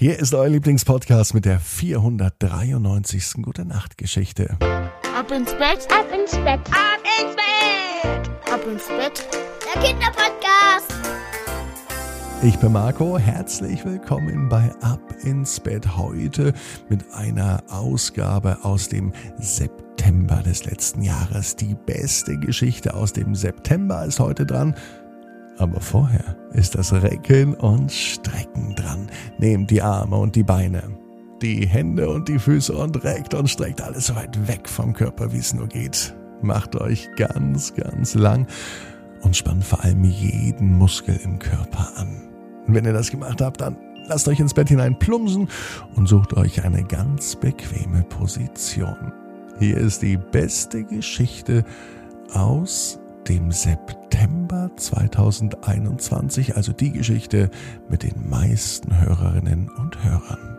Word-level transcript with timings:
Hier 0.00 0.18
ist 0.18 0.32
euer 0.32 0.48
Lieblingspodcast 0.48 1.34
mit 1.34 1.44
der 1.44 1.60
493. 1.60 3.42
Gute 3.42 3.66
Nacht 3.66 3.98
Geschichte. 3.98 4.56
Ab 5.14 5.30
ins 5.30 5.52
Bett, 5.52 5.86
Ab 5.90 6.06
ins 6.10 6.30
Bett, 6.36 6.60
ab 6.70 7.02
ins 7.20 7.36
Bett, 7.36 8.30
ab 8.50 8.60
ins 8.66 8.88
Bett. 8.88 9.28
der 9.62 9.82
Kinderpodcast. 9.82 10.94
Ich 12.42 12.56
bin 12.56 12.72
Marco, 12.72 13.18
herzlich 13.18 13.84
willkommen 13.84 14.48
bei 14.48 14.72
Ab 14.80 15.02
ins 15.22 15.60
Bett 15.60 15.98
heute 15.98 16.54
mit 16.88 17.04
einer 17.12 17.62
Ausgabe 17.68 18.56
aus 18.62 18.88
dem 18.88 19.12
September 19.36 20.36
des 20.36 20.64
letzten 20.64 21.02
Jahres. 21.02 21.56
Die 21.56 21.74
beste 21.74 22.38
Geschichte 22.38 22.94
aus 22.94 23.12
dem 23.12 23.34
September 23.34 24.06
ist 24.06 24.18
heute 24.18 24.46
dran. 24.46 24.74
Aber 25.60 25.78
vorher 25.78 26.36
ist 26.54 26.74
das 26.74 26.90
Recken 26.90 27.52
und 27.52 27.92
Strecken 27.92 28.74
dran. 28.74 29.10
Nehmt 29.38 29.70
die 29.70 29.82
Arme 29.82 30.16
und 30.16 30.34
die 30.34 30.42
Beine, 30.42 30.82
die 31.42 31.66
Hände 31.66 32.08
und 32.08 32.28
die 32.28 32.38
Füße 32.38 32.72
und 32.72 33.04
reckt 33.04 33.34
und 33.34 33.46
streckt 33.46 33.82
alles 33.82 34.06
so 34.06 34.16
weit 34.16 34.48
weg 34.48 34.66
vom 34.66 34.94
Körper, 34.94 35.34
wie 35.34 35.38
es 35.38 35.52
nur 35.52 35.68
geht. 35.68 36.16
Macht 36.40 36.76
euch 36.76 37.10
ganz, 37.16 37.74
ganz 37.74 38.14
lang 38.14 38.46
und 39.20 39.36
spannt 39.36 39.62
vor 39.62 39.84
allem 39.84 40.02
jeden 40.02 40.78
Muskel 40.78 41.20
im 41.24 41.38
Körper 41.38 41.92
an. 41.96 42.22
Und 42.66 42.74
wenn 42.74 42.86
ihr 42.86 42.94
das 42.94 43.10
gemacht 43.10 43.42
habt, 43.42 43.60
dann 43.60 43.76
lasst 44.06 44.28
euch 44.28 44.40
ins 44.40 44.54
Bett 44.54 44.70
hinein 44.70 44.98
plumpsen 44.98 45.46
und 45.94 46.08
sucht 46.08 46.32
euch 46.38 46.64
eine 46.64 46.84
ganz 46.84 47.36
bequeme 47.36 48.02
Position. 48.04 49.12
Hier 49.58 49.76
ist 49.76 50.00
die 50.00 50.16
beste 50.16 50.84
Geschichte 50.84 51.64
aus 52.32 52.98
dem 53.28 53.52
September 53.52 53.99
2021, 54.80 56.56
also 56.56 56.72
die 56.72 56.92
Geschichte 56.92 57.50
mit 57.88 58.02
den 58.02 58.28
meisten 58.28 58.98
Hörerinnen 58.98 59.68
und 59.70 60.02
Hörern. 60.02 60.58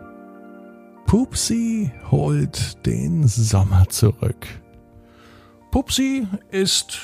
Pupsi 1.06 1.90
holt 2.10 2.86
den 2.86 3.26
Sommer 3.26 3.88
zurück. 3.88 4.46
Pupsi 5.70 6.26
ist 6.50 7.00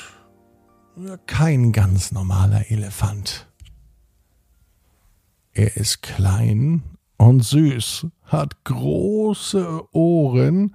kein 1.26 1.72
ganz 1.72 2.12
normaler 2.12 2.70
Elefant. 2.70 3.48
Er 5.52 5.76
ist 5.76 6.02
klein 6.02 6.82
und 7.16 7.44
süß, 7.44 8.06
hat 8.24 8.64
große 8.64 9.82
Ohren 9.92 10.74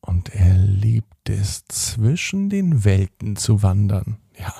und 0.00 0.34
er 0.34 0.56
liebt 0.56 1.28
es, 1.28 1.64
zwischen 1.66 2.48
den 2.48 2.84
Welten 2.84 3.36
zu 3.36 3.62
wandern. 3.62 4.18
Ja, 4.38 4.54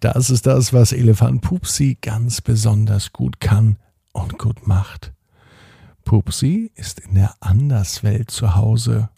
das 0.00 0.30
ist 0.30 0.46
das, 0.46 0.72
was 0.72 0.92
Elefant 0.92 1.42
Pupsi 1.42 1.98
ganz 2.00 2.40
besonders 2.40 3.12
gut 3.12 3.40
kann 3.40 3.76
und 4.12 4.38
gut 4.38 4.66
macht. 4.66 5.12
Pupsi 6.04 6.70
ist 6.76 7.00
in 7.00 7.14
der 7.16 7.34
Anderswelt 7.40 8.30
zu 8.30 8.54
Hause 8.54 9.10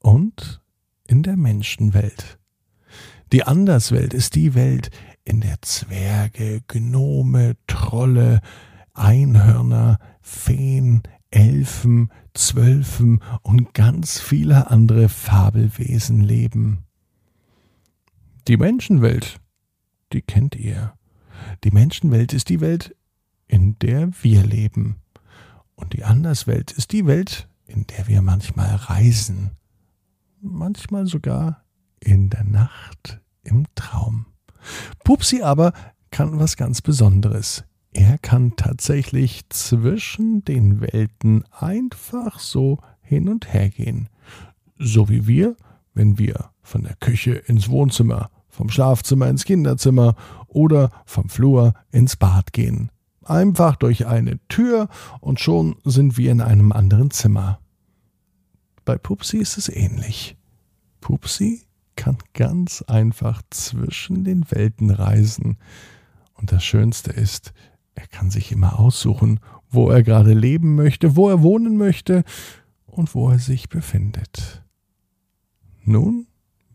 und 0.00 0.60
in 1.06 1.22
der 1.22 1.36
Menschenwelt. 1.36 2.38
Die 3.32 3.44
Anderswelt 3.44 4.12
ist 4.12 4.34
die 4.34 4.54
Welt, 4.54 4.90
in 5.24 5.40
der 5.40 5.62
Zwerge, 5.62 6.62
Gnome, 6.68 7.56
Trolle, 7.66 8.40
Einhörner, 8.92 9.98
Feen, 10.20 11.02
Elfen, 11.30 12.10
Zwölfen 12.34 13.22
und 13.42 13.74
ganz 13.74 14.20
viele 14.20 14.70
andere 14.70 15.08
Fabelwesen 15.08 16.20
leben. 16.20 16.84
Die 18.46 18.56
Menschenwelt, 18.56 19.40
die 20.14 20.22
kennt 20.22 20.56
ihr. 20.56 20.94
Die 21.64 21.70
Menschenwelt 21.70 22.32
ist 22.32 22.48
die 22.48 22.60
Welt, 22.60 22.96
in 23.46 23.78
der 23.80 24.10
wir 24.22 24.44
leben. 24.44 24.96
Und 25.74 25.92
die 25.92 26.04
Anderswelt 26.04 26.72
ist 26.72 26.92
die 26.92 27.06
Welt, 27.06 27.48
in 27.66 27.86
der 27.86 28.06
wir 28.06 28.22
manchmal 28.22 28.74
reisen. 28.74 29.50
Manchmal 30.40 31.06
sogar 31.06 31.64
in 32.00 32.30
der 32.30 32.44
Nacht 32.44 33.20
im 33.42 33.66
Traum. 33.74 34.26
Pupsi 35.04 35.42
aber 35.42 35.72
kann 36.10 36.38
was 36.38 36.56
ganz 36.56 36.80
Besonderes. 36.80 37.64
Er 37.92 38.18
kann 38.18 38.56
tatsächlich 38.56 39.48
zwischen 39.48 40.44
den 40.44 40.80
Welten 40.80 41.44
einfach 41.50 42.38
so 42.38 42.78
hin 43.00 43.28
und 43.28 43.52
her 43.52 43.68
gehen. 43.68 44.08
So 44.78 45.08
wie 45.08 45.26
wir, 45.26 45.56
wenn 45.92 46.18
wir 46.18 46.50
von 46.62 46.82
der 46.82 46.96
Küche 46.96 47.32
ins 47.32 47.68
Wohnzimmer, 47.68 48.30
vom 48.54 48.70
Schlafzimmer 48.70 49.28
ins 49.28 49.44
Kinderzimmer 49.44 50.14
oder 50.46 50.90
vom 51.04 51.28
Flur 51.28 51.74
ins 51.90 52.16
Bad 52.16 52.52
gehen. 52.52 52.90
Einfach 53.24 53.76
durch 53.76 54.06
eine 54.06 54.38
Tür 54.48 54.88
und 55.20 55.40
schon 55.40 55.76
sind 55.84 56.16
wir 56.16 56.30
in 56.30 56.40
einem 56.40 56.72
anderen 56.72 57.10
Zimmer. 57.10 57.58
Bei 58.84 58.96
Pupsi 58.96 59.38
ist 59.38 59.58
es 59.58 59.68
ähnlich. 59.68 60.36
Pupsi 61.00 61.62
kann 61.96 62.18
ganz 62.34 62.82
einfach 62.82 63.42
zwischen 63.50 64.24
den 64.24 64.50
Welten 64.50 64.90
reisen. 64.90 65.58
Und 66.34 66.52
das 66.52 66.64
Schönste 66.64 67.10
ist, 67.10 67.52
er 67.94 68.06
kann 68.06 68.30
sich 68.30 68.52
immer 68.52 68.78
aussuchen, 68.78 69.40
wo 69.70 69.90
er 69.90 70.02
gerade 70.02 70.34
leben 70.34 70.74
möchte, 70.74 71.16
wo 71.16 71.28
er 71.28 71.42
wohnen 71.42 71.76
möchte 71.76 72.24
und 72.86 73.14
wo 73.14 73.30
er 73.30 73.38
sich 73.38 73.68
befindet. 73.68 74.62
Nun 75.82 76.26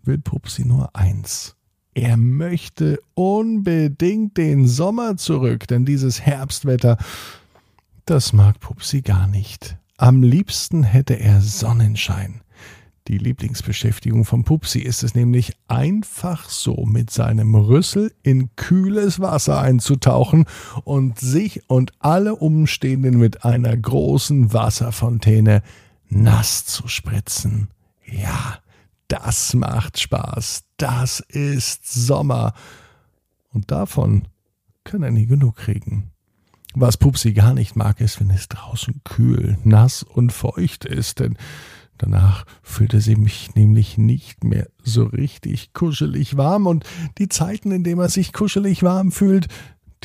will 0.04 0.18
Pupsi 0.18 0.66
nur 0.66 0.96
eins. 0.96 1.56
Er 2.02 2.16
möchte 2.16 3.02
unbedingt 3.14 4.38
den 4.38 4.70
Sommer 4.70 5.18
zurück, 5.18 5.68
denn 5.68 5.84
dieses 5.84 6.22
Herbstwetter, 6.22 6.98
das 8.06 8.32
mag 8.32 8.62
Pupsi 8.62 9.02
gar 9.02 9.28
nicht. 9.28 9.76
Am 9.98 10.24
liebsten 10.24 10.84
hätte 10.84 11.16
er 11.20 11.42
Sonnenschein. 11.42 12.40
Die 13.10 13.18
Lieblingsbeschäftigung 13.18 14.24
von 14.24 14.46
Pupsi 14.46 14.80
ist 14.80 15.04
es 15.04 15.14
nämlich 15.14 15.52
einfach 15.68 16.48
so 16.48 16.86
mit 16.86 17.10
seinem 17.10 17.54
Rüssel 17.54 18.14
in 18.24 18.56
kühles 18.56 19.20
Wasser 19.20 19.60
einzutauchen 19.60 20.46
und 20.86 21.20
sich 21.20 21.70
und 21.70 21.92
alle 22.00 22.38
Umstehenden 22.38 23.18
mit 23.18 23.44
einer 23.44 23.76
großen 23.76 24.54
Wasserfontäne 24.54 25.64
nass 26.08 26.64
zu 26.64 26.88
spritzen. 26.88 27.68
Ja, 28.06 28.60
das 29.10 29.54
macht 29.54 30.00
Spaß. 30.00 30.64
Das 30.78 31.20
ist 31.20 31.92
Sommer. 31.92 32.54
Und 33.52 33.72
davon 33.72 34.28
kann 34.86 35.04
er 35.04 35.12
nie 35.12 35.26
genug 35.26 35.58
kriegen. 35.58 36.12
Was 36.76 36.98
Pupsi 36.98 37.34
gar 37.34 37.54
nicht 37.54 37.76
mag, 37.76 38.00
ist, 38.00 38.22
wenn 38.22 38.30
es 38.30 38.48
draußen 38.48 39.02
kühl, 39.04 39.58
nass 39.64 40.04
und 40.04 40.32
feucht 40.32 40.86
ist, 40.86 41.20
denn 41.20 41.36
Danach 42.00 42.46
fühlte 42.64 43.02
sie 43.02 43.18
mich 43.18 43.56
nämlich 43.56 43.98
nicht 43.98 44.46
mehr 44.46 44.70
so 44.82 45.04
richtig 45.04 45.74
kuschelig 45.74 46.38
warm 46.38 46.66
und 46.66 46.86
die 47.18 47.28
Zeiten, 47.28 47.72
in 47.72 47.84
denen 47.84 48.00
er 48.00 48.08
sich 48.08 48.32
kuschelig 48.32 48.84
warm 48.84 49.12
fühlt, 49.12 49.48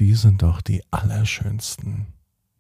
die 0.01 0.15
sind 0.15 0.43
doch 0.43 0.61
die 0.61 0.83
allerschönsten. 0.91 2.07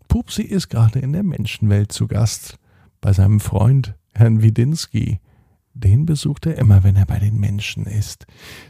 Pupsi 0.06 0.42
ist 0.42 0.68
gerade 0.68 1.00
in 1.00 1.12
der 1.12 1.24
Menschenwelt 1.24 1.90
zu 1.90 2.06
Gast, 2.06 2.60
bei 3.00 3.12
seinem 3.12 3.40
Freund, 3.40 3.96
Herrn 4.14 4.40
Widinski. 4.40 5.18
Den 5.74 6.06
besucht 6.06 6.46
er 6.46 6.56
immer, 6.56 6.84
wenn 6.84 6.96
er 6.96 7.04
bei 7.04 7.18
den 7.18 7.38
Menschen 7.38 7.84
ist. 7.84 8.26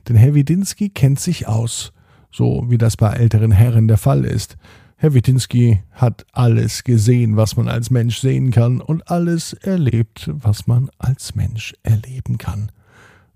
Denn 0.08 0.16
Herr 0.16 0.34
Widinski 0.34 0.88
kennt 0.88 1.20
sich 1.20 1.46
aus, 1.46 1.92
so 2.30 2.64
wie 2.68 2.78
das 2.78 2.96
bei 2.96 3.12
älteren 3.12 3.52
Herren 3.52 3.88
der 3.88 3.98
Fall 3.98 4.24
ist. 4.24 4.56
Herr 4.96 5.12
Witinski 5.12 5.82
hat 5.92 6.24
alles 6.32 6.82
gesehen, 6.82 7.36
was 7.36 7.56
man 7.56 7.68
als 7.68 7.90
Mensch 7.90 8.20
sehen 8.20 8.50
kann, 8.50 8.80
und 8.80 9.10
alles 9.10 9.52
erlebt, 9.52 10.30
was 10.32 10.66
man 10.66 10.88
als 10.98 11.34
Mensch 11.34 11.74
erleben 11.82 12.38
kann. 12.38 12.72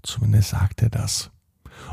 Zumindest 0.03 0.51
sagt 0.51 0.83
er 0.83 0.89
das. 0.89 1.31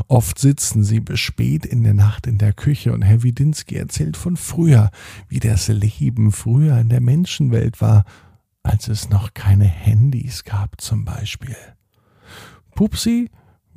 Oft 0.08 0.40
sitzen 0.40 0.84
sie 0.84 1.00
bis 1.00 1.20
spät 1.20 1.66
in 1.66 1.84
der 1.84 1.94
Nacht 1.94 2.26
in 2.28 2.38
der 2.38 2.54
Küche 2.54 2.94
und 2.94 3.02
Herr 3.02 3.24
Widinski 3.24 3.76
erzählt 3.76 4.18
von 4.18 4.38
früher, 4.38 4.92
wie 5.28 5.40
das 5.40 5.68
Leben 5.68 6.32
früher 6.32 6.80
in 6.80 6.90
der 6.90 7.02
Menschenwelt 7.02 7.82
war, 7.82 8.06
als 8.66 8.88
es 8.88 9.10
noch 9.10 9.34
keine 9.34 9.66
Handys 9.66 10.44
gab 10.44 10.82
zum 10.82 11.06
Beispiel. 11.06 11.56
Pupsi 12.74 13.30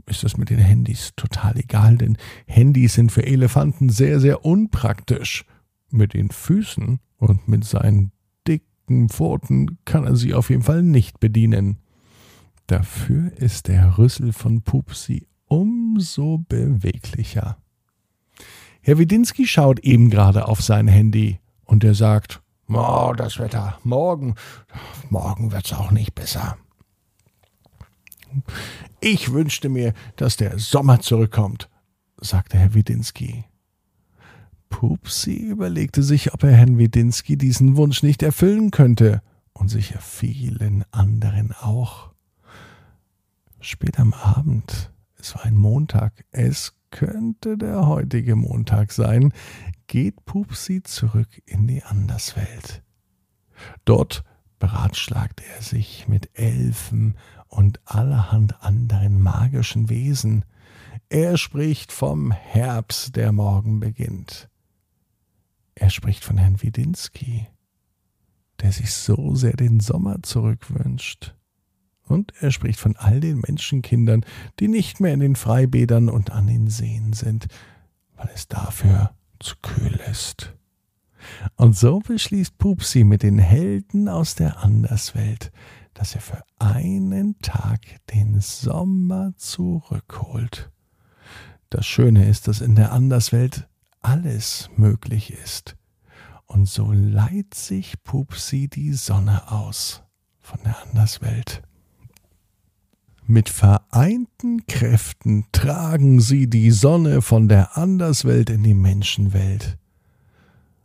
ist 0.06 0.24
es 0.24 0.38
mit 0.38 0.48
den 0.48 0.58
Handys 0.58 1.12
total 1.14 1.58
egal, 1.58 1.98
denn 1.98 2.16
Handys 2.46 2.94
sind 2.94 3.12
für 3.12 3.26
Elefanten 3.26 3.90
sehr, 3.90 4.18
sehr 4.18 4.44
unpraktisch. 4.44 5.44
Mit 5.90 6.14
den 6.14 6.30
Füßen 6.30 7.00
und 7.16 7.48
mit 7.48 7.64
seinen 7.64 8.12
dicken 8.46 9.08
Pfoten 9.08 9.78
kann 9.84 10.04
er 10.04 10.16
sie 10.16 10.34
auf 10.34 10.50
jeden 10.50 10.62
Fall 10.62 10.82
nicht 10.82 11.20
bedienen. 11.20 11.78
Dafür 12.66 13.32
ist 13.36 13.68
der 13.68 13.98
Rüssel 13.98 14.32
von 14.32 14.62
Pupsi 14.62 15.26
umso 15.46 16.38
beweglicher. 16.48 17.58
Herr 18.80 18.98
Widinski 18.98 19.46
schaut 19.46 19.80
eben 19.80 20.10
gerade 20.10 20.48
auf 20.48 20.62
sein 20.62 20.88
Handy 20.88 21.40
und 21.64 21.84
er 21.84 21.94
sagt, 21.94 22.42
Oh, 22.70 23.14
das 23.16 23.38
Wetter. 23.38 23.78
Morgen. 23.82 24.34
Morgen 25.08 25.52
wird's 25.52 25.72
auch 25.72 25.90
nicht 25.90 26.14
besser. 26.14 26.58
Ich 29.00 29.32
wünschte 29.32 29.70
mir, 29.70 29.94
dass 30.16 30.36
der 30.36 30.58
Sommer 30.58 31.00
zurückkommt, 31.00 31.70
sagte 32.20 32.58
Herr 32.58 32.74
Widinski. 32.74 33.44
Pupsi 34.68 35.34
überlegte 35.34 36.02
sich, 36.02 36.34
ob 36.34 36.42
er 36.42 36.52
Herrn 36.52 36.76
Wedinski 36.76 37.38
diesen 37.38 37.76
Wunsch 37.76 38.02
nicht 38.02 38.22
erfüllen 38.22 38.70
könnte 38.70 39.22
und 39.54 39.68
sicher 39.68 40.00
vielen 40.00 40.84
anderen 40.90 41.52
auch. 41.52 42.10
Spät 43.60 43.98
am 43.98 44.12
Abend, 44.12 44.92
es 45.18 45.34
war 45.34 45.44
ein 45.44 45.56
Montag, 45.56 46.24
es 46.32 46.74
könnte 46.90 47.56
der 47.56 47.86
heutige 47.86 48.36
Montag 48.36 48.92
sein, 48.92 49.32
geht 49.88 50.24
Pupsi 50.24 50.82
zurück 50.82 51.42
in 51.46 51.66
die 51.66 51.82
Anderswelt. 51.82 52.84
Dort 53.84 54.22
beratschlagt 54.60 55.42
er 55.56 55.62
sich 55.62 56.06
mit 56.06 56.30
Elfen 56.38 57.16
und 57.48 57.80
allerhand 57.84 58.62
anderen 58.62 59.20
magischen 59.20 59.88
Wesen. 59.88 60.44
Er 61.08 61.36
spricht 61.38 61.90
vom 61.90 62.30
Herbst, 62.30 63.16
der 63.16 63.32
morgen 63.32 63.80
beginnt. 63.80 64.48
Er 65.74 65.90
spricht 65.90 66.24
von 66.24 66.36
Herrn 66.36 66.62
Widinski, 66.62 67.46
der 68.60 68.72
sich 68.72 68.92
so 68.92 69.34
sehr 69.34 69.56
den 69.56 69.80
Sommer 69.80 70.22
zurückwünscht. 70.22 71.34
Und 72.02 72.32
er 72.40 72.50
spricht 72.50 72.80
von 72.80 72.96
all 72.96 73.20
den 73.20 73.40
Menschenkindern, 73.40 74.24
die 74.60 74.68
nicht 74.68 75.00
mehr 75.00 75.14
in 75.14 75.20
den 75.20 75.36
Freibädern 75.36 76.08
und 76.08 76.30
an 76.30 76.46
den 76.46 76.68
Seen 76.68 77.12
sind, 77.12 77.46
weil 78.16 78.30
es 78.34 78.48
dafür 78.48 79.14
zu 79.40 79.56
kühl 79.62 80.00
ist. 80.10 80.54
Und 81.56 81.76
so 81.76 81.98
beschließt 82.00 82.58
Pupsi 82.58 83.04
mit 83.04 83.22
den 83.22 83.38
Helden 83.38 84.08
aus 84.08 84.34
der 84.34 84.62
Anderswelt, 84.62 85.50
dass 85.94 86.14
er 86.14 86.20
für 86.20 86.42
einen 86.58 87.38
Tag 87.40 87.80
den 88.14 88.40
Sommer 88.40 89.32
zurückholt. 89.36 90.70
Das 91.70 91.86
Schöne 91.86 92.28
ist, 92.28 92.48
dass 92.48 92.60
in 92.60 92.76
der 92.76 92.92
Anderswelt 92.92 93.68
alles 94.00 94.70
möglich 94.76 95.32
ist. 95.32 95.76
Und 96.46 96.66
so 96.66 96.92
leiht 96.92 97.54
sich 97.54 98.02
Pupsi 98.04 98.68
die 98.68 98.92
Sonne 98.94 99.50
aus 99.50 100.02
von 100.40 100.60
der 100.64 100.80
Anderswelt. 100.82 101.62
Mit 103.30 103.50
vereinten 103.50 104.66
Kräften 104.66 105.44
tragen 105.52 106.18
sie 106.18 106.48
die 106.48 106.70
Sonne 106.70 107.20
von 107.20 107.46
der 107.46 107.76
Anderswelt 107.76 108.48
in 108.48 108.62
die 108.62 108.72
Menschenwelt. 108.72 109.76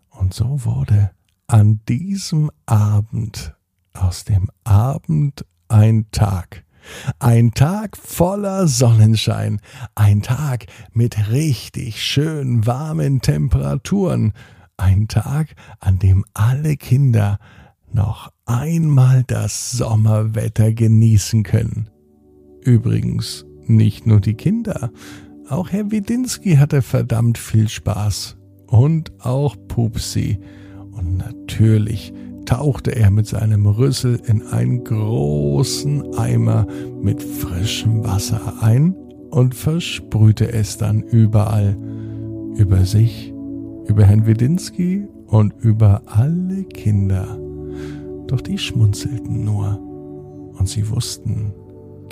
Und 0.09 0.33
so 0.33 0.65
wurde 0.65 1.11
an 1.47 1.79
diesem 1.87 2.51
Abend 2.65 3.55
aus 3.93 4.25
dem 4.25 4.49
Abend 4.65 5.45
ein 5.69 6.07
Tag. 6.11 6.65
Ein 7.17 7.53
Tag 7.53 7.95
voller 7.95 8.67
Sonnenschein, 8.67 9.61
ein 9.95 10.21
Tag 10.21 10.65
mit 10.91 11.29
richtig 11.29 12.03
schön 12.03 12.67
warmen 12.67 13.21
Temperaturen, 13.21 14.33
ein 14.75 15.07
Tag, 15.07 15.55
an 15.79 15.97
dem 15.97 16.25
alle 16.33 16.75
Kinder 16.75 17.39
noch 17.93 18.33
einmal 18.45 19.23
das 19.23 19.71
Sommerwetter 19.71 20.73
genießen 20.73 21.43
können. 21.43 21.87
Übrigens 22.65 23.45
nicht 23.65 24.05
nur 24.05 24.19
die 24.19 24.35
Kinder. 24.35 24.91
Auch 25.49 25.69
Herr 25.71 25.91
Widinski 25.91 26.55
hatte 26.55 26.81
verdammt 26.81 27.37
viel 27.37 27.67
Spaß. 27.67 28.37
Und 28.67 29.11
auch 29.19 29.55
Pupsi. 29.67 30.39
Und 30.91 31.17
natürlich 31.17 32.13
tauchte 32.45 32.95
er 32.95 33.11
mit 33.11 33.27
seinem 33.27 33.65
Rüssel 33.65 34.19
in 34.25 34.41
einen 34.47 34.83
großen 34.83 36.15
Eimer 36.15 36.67
mit 37.01 37.21
frischem 37.21 38.03
Wasser 38.03 38.61
ein 38.61 38.95
und 39.29 39.55
versprühte 39.55 40.51
es 40.51 40.77
dann 40.77 41.01
überall. 41.01 41.77
Über 42.55 42.85
sich, 42.85 43.33
über 43.87 44.05
Herrn 44.05 44.25
Widinski 44.25 45.07
und 45.27 45.53
über 45.59 46.03
alle 46.05 46.63
Kinder. 46.65 47.39
Doch 48.27 48.41
die 48.41 48.57
schmunzelten 48.57 49.43
nur. 49.43 49.79
Und 50.57 50.69
sie 50.69 50.87
wussten, 50.89 51.51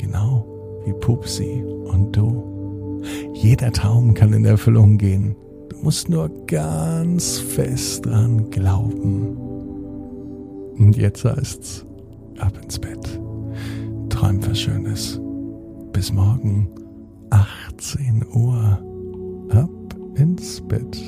Genau 0.01 0.48
wie 0.83 0.94
Pupsi 0.94 1.63
und 1.63 2.12
du. 2.15 3.01
Jeder 3.33 3.71
Traum 3.71 4.15
kann 4.15 4.33
in 4.33 4.45
Erfüllung 4.45 4.98
gehen. 4.98 5.36
Du 5.69 5.77
musst 5.77 6.09
nur 6.09 6.27
ganz 6.48 7.38
fest 7.38 8.07
dran 8.07 8.50
glauben. 8.50 9.38
Und 10.80 10.98
jetzt 10.98 11.24
heißt's, 11.24 11.86
ab 12.39 12.53
ins 12.63 12.80
Bett. 12.80 13.19
Träum 14.09 14.39
was 14.48 14.59
Schönes. 14.59 15.21
Bis 15.94 16.12
morgen, 16.12 16.68
18 17.30 18.25
Uhr. 18.33 18.80
Ab 19.51 19.69
ins 20.15 20.62
Bett.net. 20.62 21.00